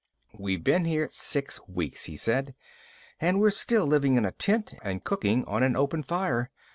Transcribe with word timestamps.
"We've 0.33 0.63
been 0.63 0.85
here 0.85 1.09
six 1.11 1.59
weeks," 1.69 2.05
he 2.05 2.17
said, 2.17 2.55
"and 3.19 3.39
we're 3.39 3.51
still 3.51 3.85
living 3.85 4.15
in 4.15 4.25
a 4.25 4.31
tent 4.31 4.73
and 4.81 5.03
cooking 5.03 5.45
on 5.45 5.61
an 5.61 5.75
open 5.75 6.01
fire. 6.01 6.49